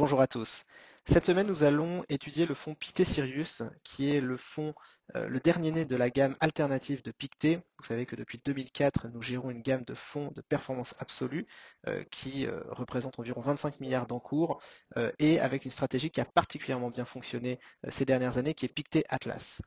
[0.00, 0.64] Bonjour à tous.
[1.04, 4.72] Cette semaine, nous allons étudier le fonds Pictet Sirius, qui est le fonds,
[5.14, 7.60] euh, le dernier né de la gamme alternative de Pictet.
[7.78, 11.46] Vous savez que depuis 2004, nous gérons une gamme de fonds de performance absolue
[11.86, 14.62] euh, qui euh, représente environ 25 milliards d'encours
[15.18, 17.60] et avec une stratégie qui a particulièrement bien fonctionné
[17.90, 19.60] ces dernières années, qui est Pictet Atlas.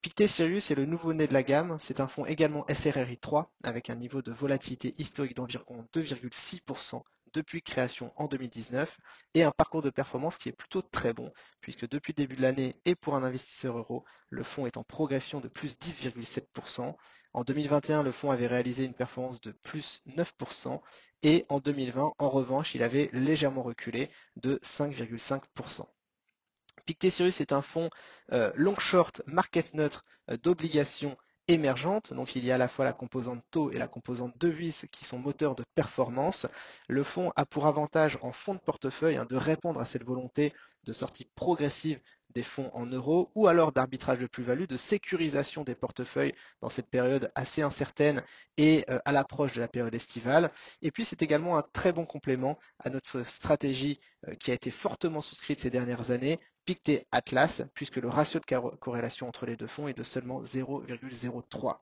[0.00, 1.76] Pictet Sirius est le nouveau né de la gamme.
[1.78, 7.02] C'est un fonds également SRRI 3 avec un niveau de volatilité historique d'environ 2,6%
[7.34, 8.98] depuis création en 2019
[9.34, 12.42] et un parcours de performance qui est plutôt très bon puisque depuis le début de
[12.42, 16.94] l'année et pour un investisseur euro, le fonds est en progression de plus 10,7%.
[17.34, 20.80] En 2021, le fonds avait réalisé une performance de plus 9%
[21.22, 25.86] et en 2020, en revanche, il avait légèrement reculé de 5,5%.
[26.86, 27.90] Pictet Sirius est un fonds
[28.32, 31.16] euh, long short market neutre euh, d'obligations
[31.48, 32.12] émergente.
[32.12, 35.04] Donc il y a à la fois la composante taux et la composante devise qui
[35.04, 36.46] sont moteurs de performance.
[36.88, 40.52] Le fonds a pour avantage en fonds de portefeuille hein, de répondre à cette volonté
[40.84, 42.00] de sortie progressive
[42.34, 46.88] des fonds en euros ou alors d'arbitrage de plus-value, de sécurisation des portefeuilles dans cette
[46.88, 48.22] période assez incertaine
[48.56, 50.50] et euh, à l'approche de la période estivale.
[50.82, 54.70] Et puis c'est également un très bon complément à notre stratégie euh, qui a été
[54.70, 59.66] fortement souscrite ces dernières années Pictet Atlas, puisque le ratio de corrélation entre les deux
[59.66, 61.78] fonds est de seulement 0,03.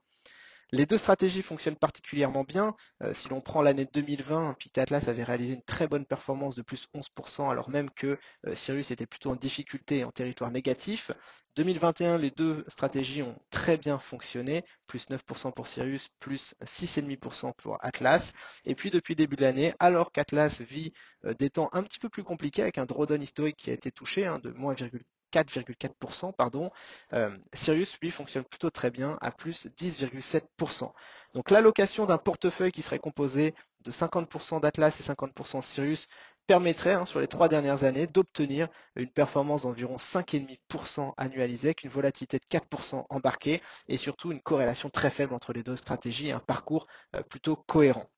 [0.74, 2.74] Les deux stratégies fonctionnent particulièrement bien.
[3.02, 6.62] Euh, si l'on prend l'année 2020, Pictet Atlas avait réalisé une très bonne performance de
[6.62, 11.10] plus 11%, alors même que euh, Sirius était plutôt en difficulté en territoire négatif.
[11.56, 17.76] 2021, les deux stratégies ont très bien fonctionné, plus 9% pour Sirius, plus 6,5% pour
[17.84, 18.32] Atlas.
[18.64, 20.94] Et puis depuis le début de l'année, alors qu'Atlas vit
[21.26, 23.90] euh, des temps un petit peu plus compliqués avec un drawdown historique qui a été
[23.90, 24.74] touché hein, de moins
[25.32, 26.70] 4,4%, pardon.
[27.12, 30.92] Euh, Sirius, lui, fonctionne plutôt très bien à plus 10,7%.
[31.34, 36.08] Donc l'allocation d'un portefeuille qui serait composé de 50% d'Atlas et 50% Sirius
[36.46, 41.90] permettrait, hein, sur les trois dernières années, d'obtenir une performance d'environ 5,5% annualisée, avec une
[41.90, 46.32] volatilité de 4% embarquée et surtout une corrélation très faible entre les deux stratégies et
[46.32, 46.86] un parcours
[47.16, 48.11] euh, plutôt cohérent.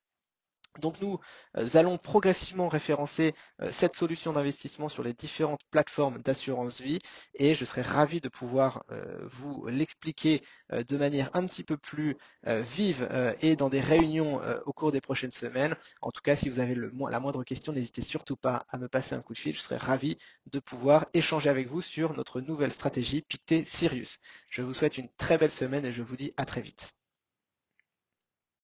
[0.81, 1.19] Donc nous
[1.57, 6.99] euh, allons progressivement référencer euh, cette solution d'investissement sur les différentes plateformes d'assurance vie
[7.35, 12.17] et je serai ravi de pouvoir euh, vous l'expliquer de manière un petit peu plus
[12.47, 13.09] vive
[13.41, 15.77] et dans des réunions au cours des prochaines semaines.
[16.01, 19.15] En tout cas, si vous avez la moindre question, n'hésitez surtout pas à me passer
[19.15, 19.55] un coup de fil.
[19.55, 20.17] Je serai ravi
[20.51, 24.19] de pouvoir échanger avec vous sur notre nouvelle stratégie Pictet Sirius.
[24.49, 26.95] Je vous souhaite une très belle semaine et je vous dis à très vite.